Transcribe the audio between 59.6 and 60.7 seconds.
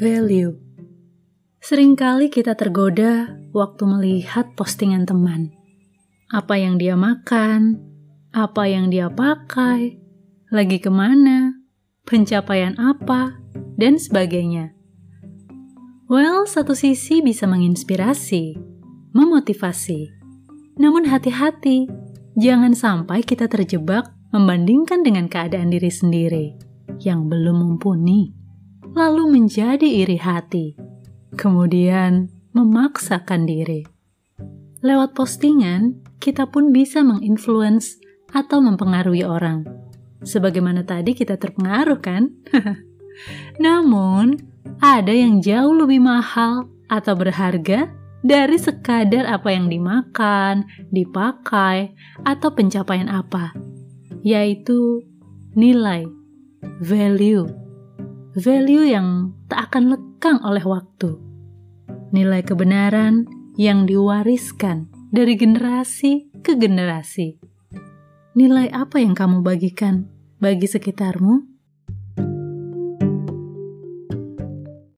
akan lekang oleh